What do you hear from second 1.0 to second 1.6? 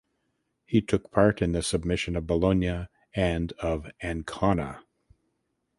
part in